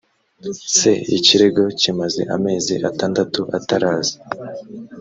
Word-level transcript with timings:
se 0.77 0.91
ikirego 1.17 1.63
kimaze 1.79 2.21
amezi 2.35 2.73
atandatu 2.89 3.41
ataraza 3.57 4.15